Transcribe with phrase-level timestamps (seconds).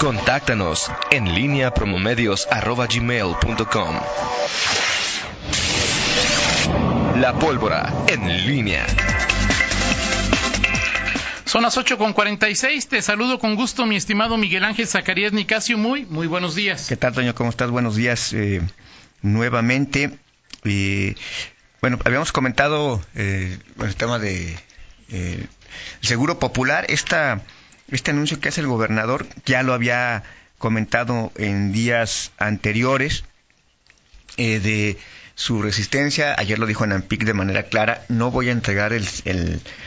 [0.00, 4.00] Contáctanos en línea promomedios.com.
[7.16, 8.86] La pólvora en línea.
[11.44, 12.88] Son las 8 con 46.
[12.88, 15.76] Te saludo con gusto, mi estimado Miguel Ángel Zacarías Nicasio.
[15.76, 16.88] Muy, muy buenos días.
[16.88, 17.34] ¿Qué tal, Toño?
[17.34, 17.70] ¿Cómo estás?
[17.70, 18.62] Buenos días eh,
[19.20, 20.18] nuevamente.
[20.64, 21.14] Eh,
[21.82, 24.58] bueno, habíamos comentado eh, el tema de
[25.10, 25.46] eh,
[26.00, 26.86] Seguro Popular.
[26.88, 27.42] Esta,
[27.90, 30.22] este anuncio que hace el gobernador ya lo había
[30.58, 33.24] comentado en días anteriores
[34.36, 34.98] eh, de
[35.34, 36.34] su resistencia.
[36.38, 39.06] Ayer lo dijo en AMPIC de manera clara, no voy a entregar el,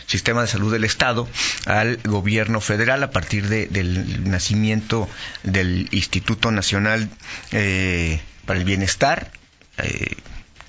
[0.07, 1.29] sistema de salud del Estado
[1.65, 5.07] al gobierno federal a partir del nacimiento
[5.43, 7.07] del Instituto Nacional
[7.51, 9.31] eh, para el Bienestar.
[9.77, 10.15] Eh,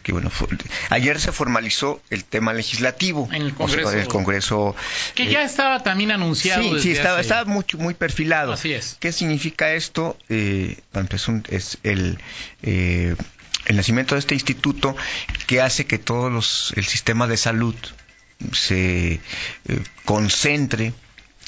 [0.05, 0.31] que bueno,
[0.91, 4.77] ayer se formalizó el tema legislativo en el Congreso, el Congreso
[5.15, 6.63] que ya estaba también anunciado.
[6.63, 8.53] Sí, sí estaba, estaba muy, muy perfilado.
[8.53, 8.99] Así es.
[9.01, 10.17] ¿Qué significa esto?
[10.29, 10.79] Eh,
[11.49, 12.19] es el
[12.63, 13.17] eh,
[13.67, 14.95] el nacimiento de este instituto
[15.47, 17.75] que hace que todo los, el sistema de salud
[18.53, 19.21] se eh,
[20.05, 20.93] concentre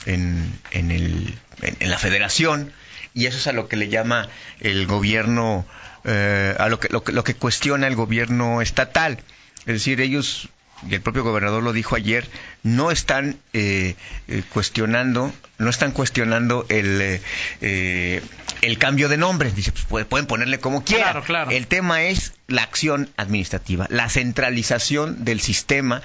[0.07, 2.73] en, en, el, en, la federación
[3.13, 4.29] y eso es a lo que le llama
[4.61, 5.67] el gobierno,
[6.07, 9.19] eh, a lo que, lo, que, lo que cuestiona el gobierno estatal.
[9.61, 10.49] Es decir, ellos
[10.89, 12.29] y el propio gobernador lo dijo ayer,
[12.63, 13.97] no están eh,
[14.29, 17.21] eh, cuestionando, no están cuestionando el,
[17.61, 18.23] eh,
[18.63, 19.51] el cambio de nombre.
[19.51, 21.23] Dice, pues pueden ponerle como quieran.
[21.23, 26.03] Claro, El tema es la acción administrativa, la centralización del sistema.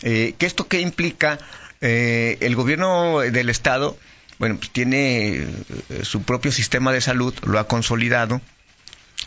[0.00, 1.38] ¿Qué esto qué implica?
[1.80, 3.98] el gobierno del Estado,
[4.38, 5.46] bueno, pues tiene
[6.02, 8.40] su propio sistema de salud, lo ha consolidado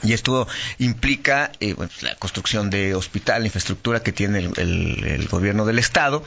[0.04, 0.48] y esto
[0.80, 6.24] implica eh, bueno, la construcción de hospital, la infraestructura que tiene el, gobierno del Estado,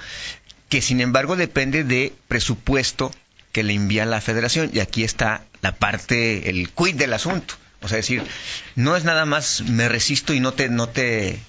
[0.69, 3.13] que sin embargo depende de presupuesto
[3.53, 4.71] que le envía la federación.
[4.73, 7.55] Y aquí está la parte, el quid del asunto.
[7.83, 8.23] O sea, decir,
[8.75, 11.41] no es nada más me resisto y no te, no te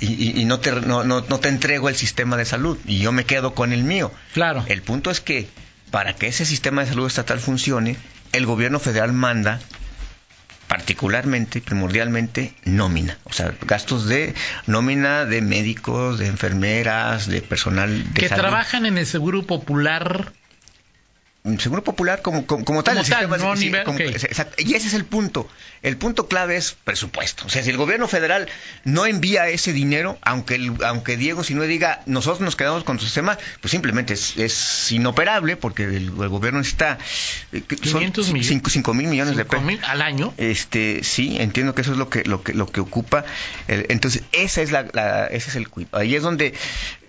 [0.00, 3.54] y, no, te, no, no, te entrego el sistema de salud y yo me quedo
[3.54, 4.10] con el mío.
[4.32, 4.64] Claro.
[4.66, 5.46] El punto es que
[5.90, 7.96] para que ese sistema de salud estatal funcione,
[8.32, 9.60] el gobierno federal manda
[10.70, 13.18] particularmente, primordialmente, nómina.
[13.24, 14.34] O sea, gastos de
[14.68, 20.32] nómina de médicos, de enfermeras, de personal de Que trabajan en el Seguro Popular
[21.58, 22.98] Seguro Popular como, como, tal.
[22.98, 25.48] y ese es el punto.
[25.80, 27.46] El punto clave es presupuesto.
[27.46, 28.46] O sea, si el gobierno federal
[28.84, 32.98] no envía ese dinero, aunque, el, aunque Diego si no diga, nosotros nos quedamos con
[32.98, 36.98] su sistema, pues simplemente es, inoperable porque el, gobierno está...
[37.52, 38.72] 500 eh, millones.
[38.72, 39.64] 5 mil millones de pesos.
[39.84, 40.34] al año.
[40.36, 43.24] Este, sí, entiendo que eso es lo que, lo que, lo que ocupa.
[43.66, 46.52] entonces, esa es la, ese es el Ahí es donde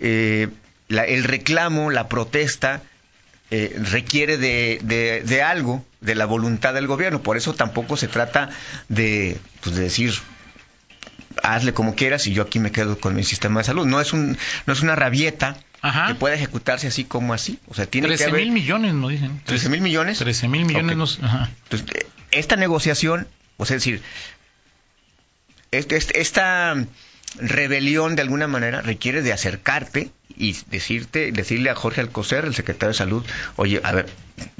[0.00, 0.48] eh,
[0.88, 2.82] el reclamo, la protesta
[3.54, 7.22] eh, requiere de, de, algo, de la voluntad del gobierno.
[7.22, 8.48] Por eso tampoco se trata
[8.88, 10.14] de, pues, de decir,
[11.42, 13.84] hazle como quieras y yo aquí me quedo con mi sistema de salud.
[13.84, 15.58] No es, un, no es una rabieta
[16.08, 17.58] que pueda ejecutarse así como así.
[17.68, 19.42] O sea, tiene 13 mil millones, no dicen.
[19.44, 20.16] ¿13 mil millones?
[20.16, 21.18] 13 mil millones.
[21.20, 24.00] Entonces, esta negociación, o sea, es decir,
[25.72, 26.86] este, esta
[27.36, 32.88] rebelión de alguna manera requiere de acercarte y decirte, decirle a Jorge Alcocer, el secretario
[32.92, 33.24] de Salud,
[33.56, 34.06] oye, a ver,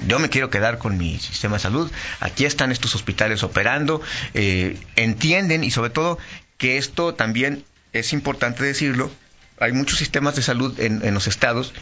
[0.07, 4.01] yo me quiero quedar con mi sistema de salud, aquí están estos hospitales operando,
[4.33, 6.17] eh, entienden y sobre todo
[6.57, 9.11] que esto también es importante decirlo,
[9.59, 11.73] hay muchos sistemas de salud en, los estados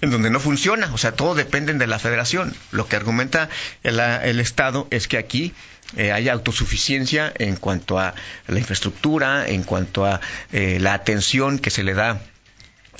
[0.00, 2.54] en donde no funciona, o sea, todo depende de la federación.
[2.70, 3.48] Lo que argumenta
[3.82, 5.52] el, Estado es que aquí
[5.96, 8.14] eh, hay autosuficiencia en cuanto a
[8.46, 10.20] la infraestructura, en cuanto a
[10.52, 12.20] eh, la atención que se le da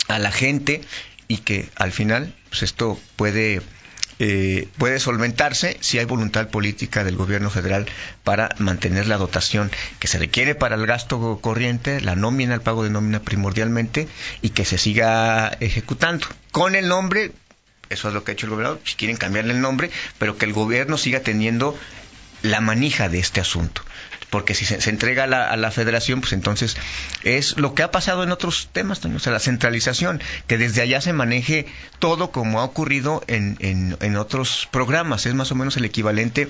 [0.08, 0.82] a la gente
[1.28, 3.60] y que al final pues esto puede
[4.18, 7.86] eh, puede solventarse si hay voluntad política del gobierno federal
[8.24, 12.82] para mantener la dotación que se requiere para el gasto corriente, la nómina, el pago
[12.82, 14.08] de nómina primordialmente,
[14.40, 16.26] y que se siga ejecutando.
[16.50, 17.32] Con el nombre,
[17.90, 20.46] eso es lo que ha hecho el gobernador, si quieren cambiarle el nombre, pero que
[20.46, 21.78] el gobierno siga teniendo
[22.46, 23.82] la manija de este asunto.
[24.30, 26.76] Porque si se, entrega a la, federación, pues entonces
[27.22, 31.00] es lo que ha pasado en otros temas, o sea, la centralización, que desde allá
[31.00, 31.66] se maneje
[32.00, 36.48] todo como ha ocurrido en, en, otros programas, es más o menos el equivalente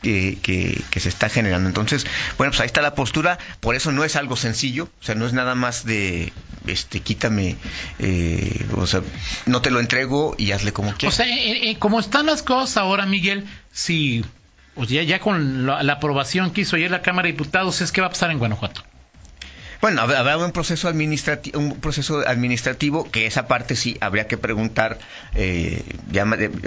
[0.00, 1.68] que, que, se está generando.
[1.68, 2.06] Entonces,
[2.38, 5.26] bueno, pues ahí está la postura, por eso no es algo sencillo, o sea, no
[5.26, 6.32] es nada más de,
[6.66, 7.56] este, quítame,
[7.98, 9.02] eh, o sea,
[9.46, 11.14] no te lo entrego y hazle como quieras.
[11.14, 14.24] O sea, eh, eh, como están las cosas ahora, Miguel, si
[14.74, 18.00] pues ya, ya con la, aprobación que hizo ayer la Cámara de Diputados, es que
[18.00, 18.82] va a pasar en Guanajuato.
[19.82, 25.00] Bueno, habrá un proceso administrativo, un proceso administrativo que esa parte sí habría que preguntar,
[25.34, 25.82] eh,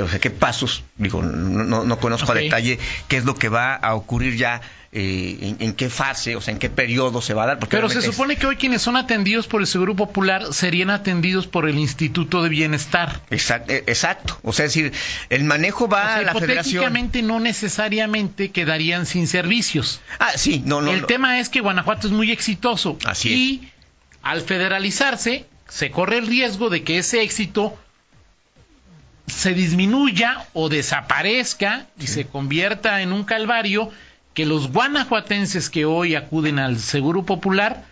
[0.03, 2.77] o sea, qué pasos, digo, no, no conozco a detalle
[3.07, 4.59] qué es lo que va a ocurrir ya
[4.97, 7.59] eh, en, qué fase, o sea, en qué periodo se va a dar.
[7.59, 11.67] Pero se supone que hoy quienes son atendidos por el Seguro Popular serían atendidos por
[11.67, 13.19] el Instituto de Bienestar.
[13.29, 14.39] Exacto, eh, exacto.
[14.41, 14.93] o sea, es decir,
[15.29, 16.93] el manejo va a la federación.
[17.23, 19.99] no necesariamente quedarían sin servicios.
[20.17, 20.91] Ah, sí, no, no.
[20.91, 22.97] El tema es que Guanajuato es muy exitoso.
[23.05, 23.71] Así y
[24.21, 27.77] al federalizarse, se corre el riesgo de que ese éxito
[29.27, 33.91] se disminuya o desaparezca y se convierta en un calvario
[34.33, 37.85] que los guanajuatenses que hoy acuden al Seguro Popular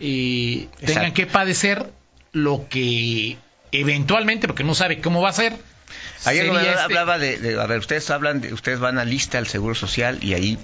[0.00, 1.92] eh, tengan que padecer
[2.32, 3.36] lo que
[3.70, 5.56] eventualmente, porque no sabe cómo va a ser.
[6.24, 9.74] Ayer este hablaba de, a ver, ustedes hablan, de, ustedes van a lista al Seguro
[9.74, 10.58] Social y ahí,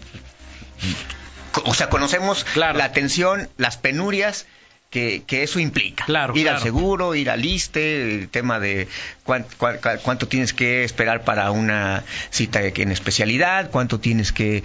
[1.64, 4.46] o sea, conocemos la atención, las penurias
[4.90, 6.04] que, eso implica.
[6.06, 8.88] Claro, ir al seguro, ir al liste, el tema de
[9.24, 14.64] cuánto, tienes que esperar para una cita en especialidad, cuánto tienes que...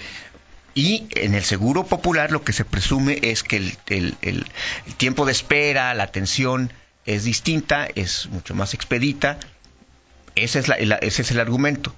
[0.75, 4.45] Y en el seguro popular lo que se presume es que el, el,
[4.97, 6.73] tiempo de espera, la atención
[7.05, 9.37] es distinta, es mucho más expedita.
[10.33, 11.93] Ese es, la, ese es el argumento.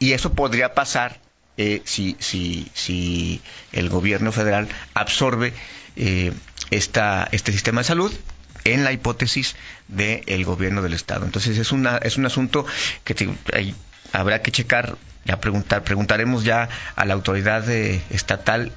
[0.00, 1.20] Y eso podría pasar
[1.56, 3.40] eh, si, si, si
[3.72, 5.52] el gobierno federal absorbe
[5.96, 6.32] eh,
[6.70, 8.12] esta, este sistema de salud
[8.64, 9.56] en la hipótesis
[9.88, 11.24] del gobierno del Estado.
[11.24, 12.66] Entonces es, una, es un asunto
[13.04, 13.30] que
[14.12, 18.72] habrá que checar, ya preguntar, preguntaremos ya a la autoridad eh, estatal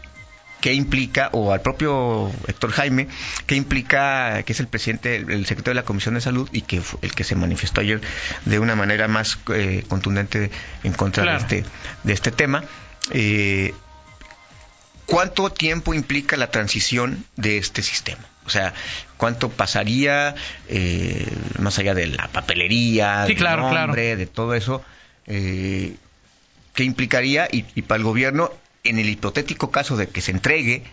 [0.61, 3.07] qué implica, o al propio Héctor Jaime,
[3.45, 6.81] qué implica que es el presidente, el, secretario de la Comisión de Salud y que
[6.81, 8.01] fue el que se manifestó ayer
[8.45, 10.51] de una manera más eh, contundente
[10.83, 11.65] en contra de, este,
[12.03, 12.63] de este tema.
[13.11, 13.73] Eh,
[15.09, 18.21] ¿Cuánto tiempo implica la transición de este sistema?
[18.45, 18.73] O sea,
[19.17, 20.35] ¿cuánto pasaría
[20.67, 21.27] eh,
[21.57, 24.83] más allá de la papelería, del nombre, de todo eso?
[25.25, 25.95] Eh,
[26.75, 28.51] ¿Qué implicaría y, para el gobierno,
[28.83, 30.83] en el hipotético caso de que se entregue,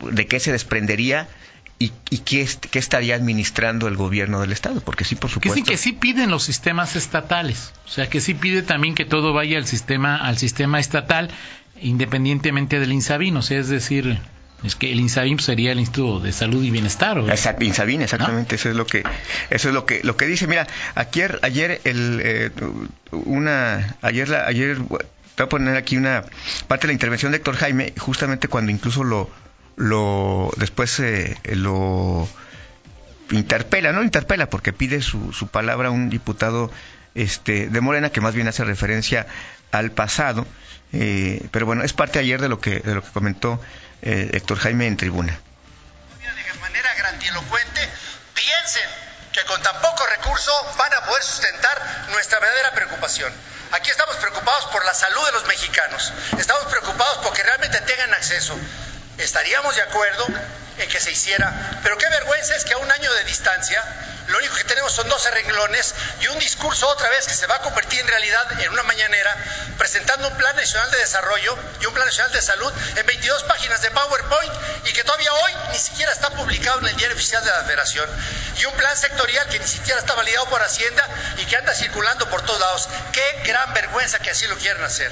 [0.00, 1.28] de qué se desprendería
[1.80, 2.40] y, qué,
[2.72, 4.80] estaría administrando el gobierno del Estado?
[4.80, 5.54] Porque sí, por supuesto.
[5.54, 7.72] Que sí, que sí piden los sistemas estatales.
[7.86, 11.30] O sea, que sí pide también que todo vaya al sistema, al sistema estatal
[11.80, 14.18] independientemente del INSABIN, o sea, es decir,
[14.64, 17.18] es que el INSABIN sería el Instituto de Salud y Bienestar.
[17.18, 17.28] ¿o?
[17.28, 19.04] Exacto, INSABIN, exactamente, eso es lo que
[19.50, 20.46] eso es lo que lo que dice.
[20.46, 22.50] Mira, ayer ayer el eh,
[23.12, 24.78] una ayer la ayer
[25.42, 26.24] voy a poner aquí una
[26.66, 29.30] parte de la intervención de Héctor Jaime, justamente cuando incluso lo
[29.76, 32.28] lo después eh, lo
[33.30, 36.70] interpela, no interpela porque pide su, su palabra un diputado
[37.14, 39.26] este de Morena que más bien hace referencia
[39.70, 40.46] al pasado
[40.92, 43.60] eh, pero bueno, es parte ayer de lo que, de lo que comentó
[44.02, 45.38] eh, Héctor Jaime en tribuna.
[46.20, 47.88] De manera grandilocuente,
[48.34, 48.88] piensen
[49.32, 53.32] que con tan poco recurso van a poder sustentar nuestra verdadera preocupación.
[53.72, 58.56] Aquí estamos preocupados por la salud de los mexicanos, estamos preocupados porque realmente tengan acceso.
[59.18, 60.26] Estaríamos de acuerdo
[60.78, 63.82] en que se hiciera, pero qué vergüenza es que a un año de distancia
[64.28, 67.56] lo único que tenemos son 12 renglones y un discurso otra vez que se va
[67.56, 69.34] a convertir en realidad en una mañanera
[69.78, 73.80] presentando un plan nacional de desarrollo y un plan nacional de salud en 22 páginas
[73.80, 74.52] de PowerPoint
[74.84, 78.08] y que todavía hoy ni siquiera está publicado en el diario oficial de la Federación
[78.58, 81.08] y un plan sectorial que ni siquiera está validado por Hacienda
[81.38, 82.88] y que anda circulando por todos lados.
[83.12, 85.10] Qué gran vergüenza que así lo quieran hacer.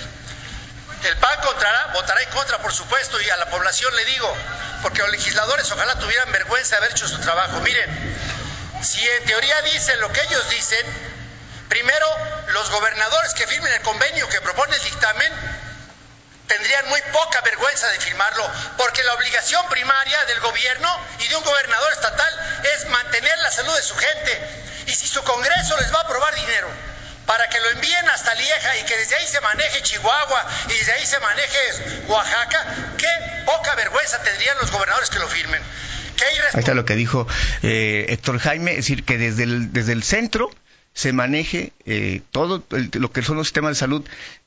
[1.04, 4.36] El PAN contará, votará en contra, por supuesto, y a la población le digo,
[4.82, 7.60] porque los legisladores ojalá tuvieran vergüenza de haber hecho su trabajo.
[7.60, 8.16] Miren,
[8.82, 10.86] si en teoría dicen lo que ellos dicen,
[11.68, 12.06] primero
[12.48, 15.32] los gobernadores que firmen el convenio que propone el dictamen
[16.46, 21.44] tendrían muy poca vergüenza de firmarlo, porque la obligación primaria del gobierno y de un
[21.44, 24.64] gobernador estatal es mantener la salud de su gente.
[24.86, 26.68] Y si su Congreso les va a aprobar dinero
[27.26, 30.92] para que lo envíen hasta Lieja y que desde ahí se maneje Chihuahua y desde
[30.92, 32.64] ahí se maneje Oaxaca,
[32.96, 35.62] qué poca vergüenza tendrían los gobernadores que lo firmen.
[36.52, 37.26] Ahí está lo que dijo
[37.62, 40.50] eh, Héctor Jaime, es decir, que desde desde el centro
[40.96, 44.02] se maneje eh, todo lo que son los sistemas de salud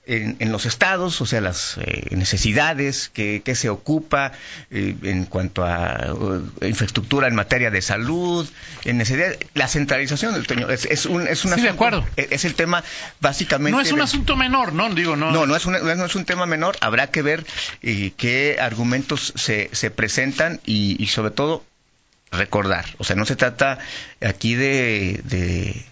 [0.07, 4.31] en, los estados, o sea, las eh, necesidades que, se ocupa
[4.71, 6.15] en cuanto a
[6.61, 8.49] infraestructura en materia de salud,
[8.85, 12.03] en necesidad, la centralización del es, es un es un de acuerdo.
[12.15, 12.83] Es, el tema
[13.19, 16.15] básicamente no es un asunto menor, no digo no no no es un, no es
[16.15, 17.45] un tema menor, habrá que ver
[17.81, 21.63] qué argumentos se, se presentan y, y sobre todo
[22.31, 22.85] recordar.
[22.97, 23.79] O sea, no se trata
[24.21, 25.85] aquí de,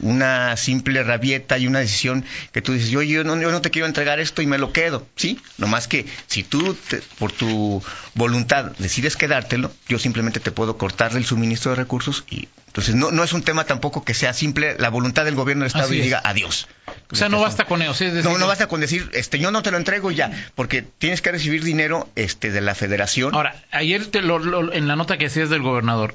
[0.00, 3.70] una simple rabieta y una decisión que tú dices, yo, yo, no, yo no te
[3.70, 5.38] quiero entregar esto y me lo quedo, ¿sí?
[5.56, 6.76] Nomás que si tú,
[7.18, 7.82] por tu
[8.14, 13.10] voluntad, decides quedártelo, yo simplemente te puedo cortar el suministro de recursos y entonces no,
[13.10, 16.00] no es un tema tampoco que sea simple la voluntad del gobierno del Estado y
[16.00, 16.68] diga adiós.
[17.10, 18.04] O sea, no basta con eso.
[18.22, 21.32] no, no basta con decir, este, yo no te lo entrego ya, porque tienes que
[21.32, 23.34] recibir dinero este, de la federación.
[23.34, 26.14] Ahora, ayer te lo, en la nota que hacías del gobernador,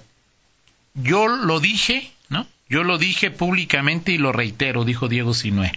[0.93, 2.11] yo lo dije.
[2.69, 5.73] Yo lo dije públicamente y lo reitero, dijo Diego Sinué.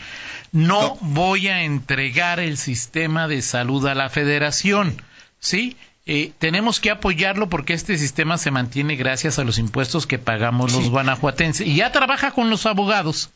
[0.53, 5.03] No, voy a entregar el sistema de salud a la federación,
[5.39, 5.77] ¿sí?
[6.07, 10.73] Eh, tenemos que apoyarlo porque este sistema se mantiene gracias a los impuestos que pagamos
[10.73, 11.67] los guanajuatenses.
[11.67, 13.31] Y ya trabaja con los abogados.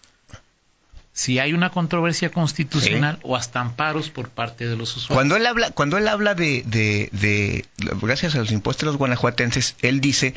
[1.12, 5.16] Si hay una controversia constitucional o hasta amparos por parte de los usuarios.
[5.16, 7.64] Cuando él habla, cuando él habla de, de
[8.00, 10.34] gracias a los impuestos de los guanajuatenses, él dice,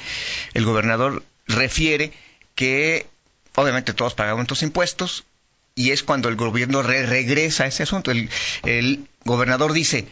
[0.56, 2.12] el gobernador refiere
[2.56, 3.08] que
[3.56, 5.26] obviamente todos pagamos estos impuestos
[5.76, 8.12] y es cuando el gobierno regresa a ese asunto.
[8.12, 10.08] El, gobernador dice,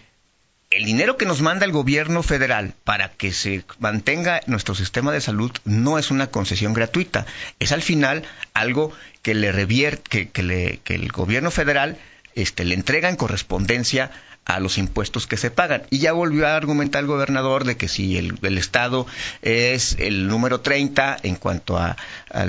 [0.70, 5.22] el dinero que nos manda el gobierno federal para que se mantenga nuestro sistema de
[5.22, 7.26] salud no es una concesión gratuita,
[7.60, 11.98] es al final algo que le revierte, que, le, que el gobierno federal
[12.36, 14.12] este, le entrega en correspondencia
[14.46, 15.84] a los impuestos que se pagan.
[15.90, 19.08] Y ya volvió a argumentar el gobernador de que si el, Estado
[19.42, 21.96] es el número 30 en cuanto a,
[22.30, 22.46] a,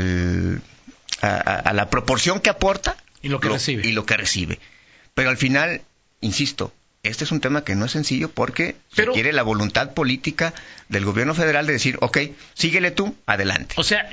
[1.72, 3.86] la proporción que aporta y lo que recibe.
[3.86, 4.58] Y lo que recibe.
[5.14, 5.82] Pero al final,
[6.20, 6.72] insisto,
[7.02, 10.54] este es un tema que no es sencillo porque requiere la voluntad política
[10.88, 12.18] del gobierno federal de decir, ok,
[12.54, 13.74] síguele tú, adelante.
[13.76, 14.08] O sea,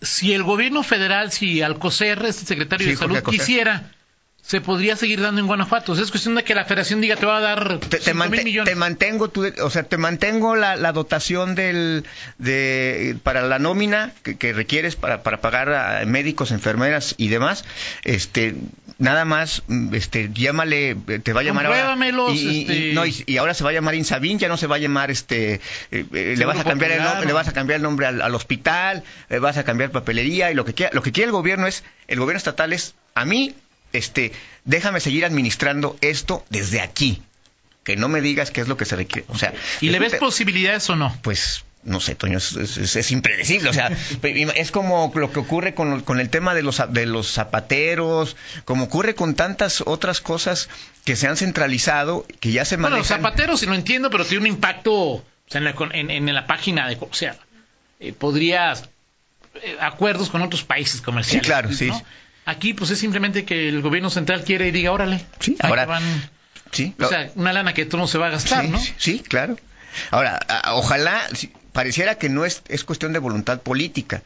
[0.00, 3.92] si el gobierno federal, si Alcocer, este secretario de Salud, quisiera
[4.42, 5.92] se podría seguir dando en Guanajuato.
[5.92, 8.72] es cuestión de que la federación diga te va a dar te, millones.
[8.72, 9.30] Te mantengo,
[9.62, 12.04] o sea, te mantengo la, dotación del,
[12.38, 17.64] de, para la nómina que, requieres para, para, pagar a médicos, enfermeras y demás.
[18.04, 18.56] Este,
[19.00, 21.96] nada más, este, llámale, te va a llamar ahora.
[22.32, 22.92] Y, este...
[22.92, 25.54] no, y, ahora se va a llamar Insabin, ya no se va a llamar este,
[25.90, 28.34] eh, eh, le vas a cambiar el nombre, le vas a cambiar el nombre al,
[28.34, 30.92] hospital, le vas a cambiar papelería y lo que quiera.
[30.94, 33.54] Lo que quiere el gobierno es, el gobierno estatal es, a mí
[33.92, 34.32] este,
[34.64, 37.22] déjame seguir administrando esto desde aquí.
[37.84, 39.26] Que no me digas qué es lo que se requiere.
[39.28, 41.16] O sea, ¿y le ves posibilidades o no?
[41.22, 43.70] Pues no sé, Toño, es, impredecible.
[43.70, 43.90] O sea,
[44.22, 48.84] es como lo que ocurre con, con, el tema de los, de los zapateros, como
[48.84, 50.68] ocurre con tantas otras cosas
[51.04, 52.90] que se han centralizado, que ya se manejan.
[52.90, 56.86] Bueno, los zapateros, si lo entiendo, pero tiene un impacto en, la, en, la página
[56.88, 56.98] de.
[57.00, 57.36] O sea,
[57.98, 58.88] eh, podrías.
[59.62, 61.42] Eh, acuerdos con otros países comerciales.
[61.42, 61.90] Sí, claro, sí.
[62.50, 65.24] Aquí, pues es simplemente que el gobierno central quiere y diga, órale.
[65.38, 65.86] Sí, ahora.
[65.86, 66.02] Van,
[66.72, 66.94] sí.
[67.00, 68.78] O sea, una lana que todo no se va a gastar, ¿no?
[68.98, 69.56] Sí, claro.
[70.10, 70.40] Ahora,
[70.72, 71.20] ojalá,
[71.72, 74.24] pareciera que no es, es cuestión de voluntad política.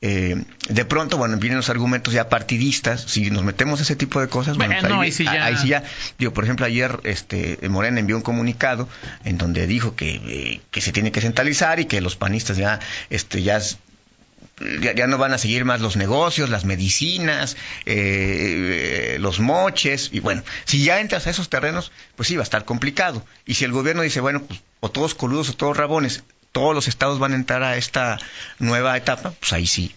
[0.00, 4.20] Eh, de pronto, bueno, vienen los argumentos ya partidistas, si nos metemos a ese tipo
[4.20, 5.44] de cosas, bueno, pues ahí, sí ya...
[5.44, 5.84] ahí, sí ya...
[6.18, 8.88] digo, por ejemplo, ayer este Morena envió un comunicado
[9.24, 12.80] en donde dijo que, eh, que se tiene que centralizar y que los panistas ya,
[13.10, 13.58] este, ya
[14.80, 20.20] ya, no van a seguir más los negocios, las medicinas, eh, eh, los moches, y
[20.20, 23.24] bueno, si ya entras a esos terrenos, pues sí, va a estar complicado.
[23.44, 26.88] Y si el gobierno dice, bueno, pues o todos coludos o todos rabones, todos los
[26.88, 28.18] estados van a entrar a esta
[28.58, 29.94] nueva etapa, pues ahí sí,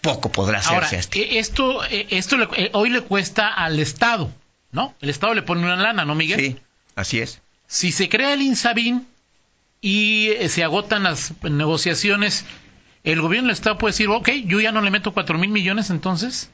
[0.00, 2.36] poco podrá hacerse Ahora, eh, Esto, esto
[2.72, 4.32] hoy le cuesta al Estado,
[4.72, 4.94] ¿no?
[5.00, 6.40] El Estado le pone una lana, ¿no, Miguel?
[6.40, 6.58] Sí,
[6.96, 7.40] así es.
[7.68, 9.06] Si se crea el INSABIN
[9.80, 12.44] y se agotan las negociaciones
[13.04, 15.90] el gobierno del Estado puede decir, ok, yo ya no le meto cuatro mil millones
[15.90, 16.50] entonces.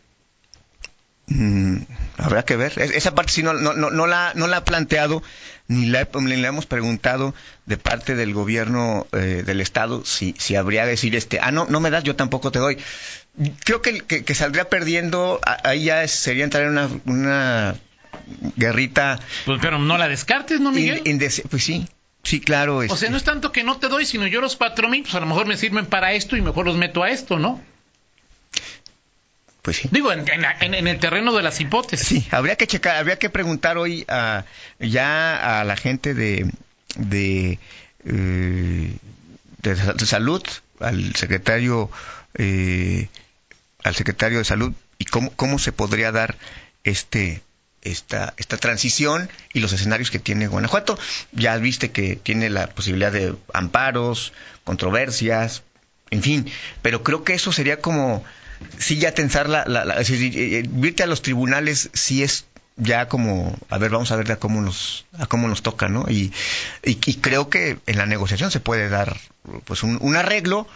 [1.29, 1.79] Mm,
[2.19, 2.81] habrá que ver.
[2.81, 5.23] Esa parte sí no, no, no, la, no la ha planteado
[5.69, 7.35] ni la, le hemos preguntado
[7.67, 11.67] de parte del gobierno eh, del Estado si, si habría que decir, este, ah, no,
[11.69, 12.79] no me das, yo tampoco te doy.
[13.65, 17.76] Creo que, que, saldría perdiendo, ahí ya sería entrar en una, una
[18.57, 19.19] guerrita.
[19.45, 21.03] Pues, pero no la descartes, ¿no, Miguel?
[21.50, 21.87] pues sí.
[22.26, 22.78] Sí, claro.
[22.78, 25.02] O sea, este no es tanto que no te doy, sino yo los cuatro mil,
[25.02, 27.62] pues a lo mejor me sirven para esto y mejor los meto a esto, ¿no?
[29.62, 29.88] Pues sí.
[29.92, 30.26] Digo, en,
[30.75, 32.09] el terreno de las hipótesis.
[32.09, 34.45] Sí, habría que checar, habría que preguntar hoy a,
[34.80, 36.50] ya a la gente de,
[36.97, 37.61] de,
[38.04, 38.97] eh,
[39.62, 40.42] de, salud,
[40.80, 41.92] al secretario,
[42.35, 43.06] eh,
[43.85, 46.35] al secretario de salud, y cómo, cómo se podría dar
[46.83, 47.40] este
[47.90, 50.99] esta, esta transición y los escenarios que tiene Guanajuato.
[51.33, 54.33] Ya viste que tiene la posibilidad de amparos,
[54.64, 55.62] controversias,
[56.11, 56.50] en fin,
[56.83, 58.25] pero creo que eso sería como,
[58.78, 63.78] sí ya tensar la, la, la irte a los tribunales sí es ya como, a
[63.78, 66.05] ver, vamos a ver a cómo nos, a cómo nos toca, ¿no?
[66.11, 66.33] Y,
[66.85, 69.16] y, creo que en la negociación se puede dar
[69.64, 70.69] pues un arreglo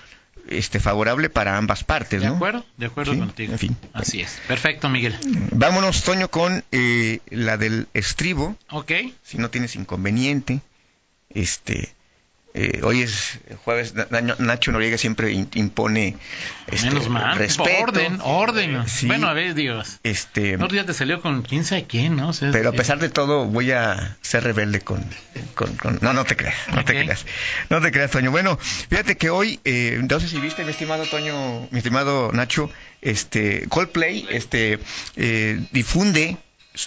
[0.50, 2.34] este favorable para ambas partes, De ¿no?
[2.36, 3.52] acuerdo, de acuerdo Sí, contigo.
[3.52, 3.76] en fin.
[3.92, 4.38] Así es.
[4.48, 5.16] Perfecto, Miguel.
[5.52, 8.92] Vámonos, Toño, con eh, la del estribo, Ok.
[9.22, 10.60] si no tienes inconveniente.
[11.30, 11.94] Este,
[12.54, 16.16] eh, hoy es jueves, Na- Na- Nacho Noriega siempre impone
[16.66, 17.36] este, Menos mal.
[17.38, 17.70] respeto.
[17.82, 18.88] Orden, orden.
[18.88, 19.06] Sí.
[19.06, 20.00] Bueno, a ver, Dios.
[20.02, 22.30] Este, No, ya te salió con quién sabe quién, ¿no?
[22.30, 25.04] O sea, pero a eh, pesar de todo voy a ser rebelde con,
[25.54, 27.24] con- con- no no te creas no te creas
[27.68, 31.04] no te creas Toño bueno fíjate que hoy eh, no sé si viste mi estimado
[31.06, 34.78] Toño mi estimado Nacho este Coldplay este
[35.16, 36.36] eh, difunde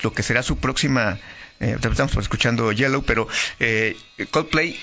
[0.01, 1.19] lo que será su próxima
[1.59, 3.27] eh, estamos escuchando Yellow pero
[3.59, 3.95] eh,
[4.31, 4.77] Coldplay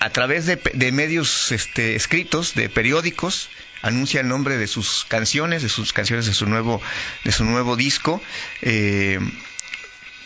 [0.00, 3.48] a través de, de medios este, escritos, de periódicos,
[3.82, 6.82] anuncia el nombre de sus canciones, de sus canciones de su nuevo,
[7.24, 8.22] de su nuevo disco.
[8.62, 9.18] Eh,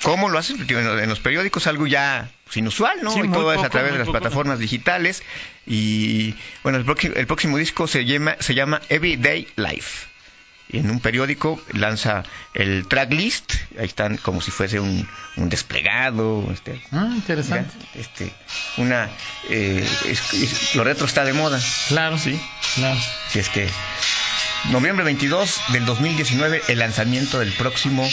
[0.02, 0.66] ¿Cómo lo hacen?
[0.69, 3.11] En los periódicos algo ya pues, inusual, ¿no?
[3.12, 4.19] Sí, y todo es a través de las poco.
[4.19, 5.23] plataformas digitales.
[5.66, 10.07] Y bueno, el, próximo- el próximo disco se llama, se llama Everyday Life.
[10.68, 15.06] Y en un periódico lanza el tracklist, ahí están como si fuese un,
[15.37, 17.73] un desplegado, este, Ah, interesante.
[17.94, 18.33] Este,
[18.78, 19.09] una,
[19.50, 21.61] eh, es- es- lo retro está de moda.
[21.88, 22.16] Claro.
[22.18, 22.40] Sí.
[22.76, 22.99] Claro.
[23.28, 23.68] Si es que
[24.71, 28.09] noviembre 22 del 2019 el lanzamiento del próximo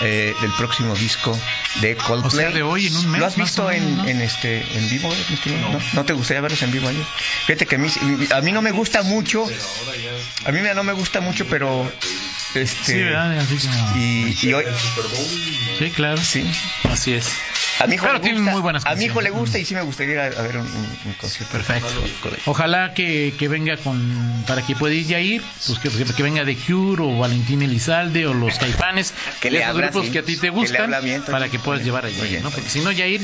[0.00, 1.38] eh, del próximo disco
[1.80, 2.46] de Coldplay.
[2.46, 4.08] O sea, de hoy en un mes, ¿Lo has más visto menos, en, ¿no?
[4.08, 5.12] en este en vivo?
[5.32, 5.72] estimado?
[5.74, 5.80] ¿No?
[5.92, 7.04] ¿No te gustaría verlos en vivo ayer?
[7.46, 7.88] Fíjate que a mí,
[8.34, 9.46] a mí no me gusta mucho.
[10.46, 11.90] A mí no me gusta mucho, pero
[12.54, 13.38] este Sí, ¿verdad?
[13.38, 13.96] Así como...
[13.96, 14.64] y, y hoy
[15.78, 16.20] Sí, claro.
[16.22, 16.44] sí.
[16.90, 17.28] Así es.
[17.84, 19.82] A mi hijo le gusta, muy buenas a mi hijo le gusta y sí me
[19.82, 21.52] gustaría ir a, a ver un, un- un concierto.
[21.52, 21.88] Perfecto.
[22.46, 26.44] Ojalá que, que venga con para que pueda ir ya ir, pues que, que venga
[26.44, 30.12] de Cure o Valentín Elizalde o los Caifanes, Que le esos grupos sí.
[30.12, 32.50] que a ti te gustan, bien, para que puedas Muy llevar allí, muy bien, ¿no?
[32.50, 33.20] Porque si no ya ir,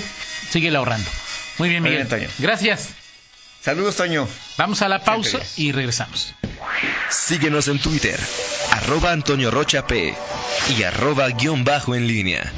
[0.50, 1.08] sigue ahorrando.
[1.58, 2.06] Muy bien, Muy Miguel.
[2.06, 2.30] bien, Toño.
[2.38, 2.90] Gracias.
[3.62, 4.26] Saludos, Toño.
[4.56, 6.34] Vamos a la pausa y regresamos.
[7.10, 8.18] Síguenos en Twitter,
[8.72, 10.14] arroba Antonio Rocha P
[10.78, 12.50] y arroba guion bajo en línea.